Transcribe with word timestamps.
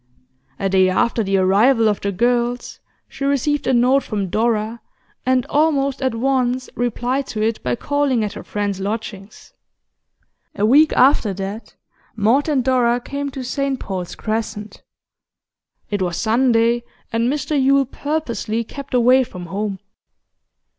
A 0.57 0.67
day 0.67 0.89
after 0.89 1.21
the 1.21 1.37
arrival 1.37 1.87
of 1.87 2.01
the 2.01 2.11
girls, 2.11 2.79
she 3.07 3.23
received 3.23 3.67
a 3.67 3.71
note 3.73 4.01
from 4.01 4.29
Dora, 4.31 4.81
and 5.27 5.45
almost 5.45 6.01
at 6.01 6.15
once 6.15 6.71
replied 6.73 7.27
to 7.27 7.43
it 7.43 7.61
by 7.61 7.75
calling 7.75 8.23
at 8.23 8.33
her 8.33 8.41
friends' 8.43 8.79
lodgings. 8.79 9.53
A 10.55 10.65
week 10.65 10.91
after 10.93 11.35
that, 11.35 11.75
Maud 12.15 12.49
and 12.49 12.63
Dora 12.63 12.99
came 12.99 13.29
to 13.29 13.43
St 13.43 13.79
Paul's 13.79 14.15
Crescent; 14.15 14.81
it 15.91 16.01
was 16.01 16.17
Sunday, 16.17 16.83
and 17.13 17.31
Mr 17.31 17.55
Yule 17.61 17.85
purposely 17.85 18.63
kept 18.63 18.95
away 18.95 19.23
from 19.23 19.45
home. 19.45 19.77